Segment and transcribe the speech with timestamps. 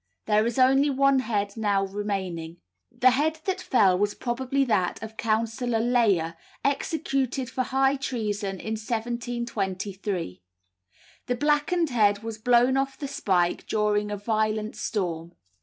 [0.25, 2.57] There is only one head now remaining."
[2.91, 6.35] The head that fell was probably that of Councillor Layer,
[6.65, 10.41] executed for high treason in 1723.
[11.27, 15.33] The blackened head was blown off the spike during a violent storm.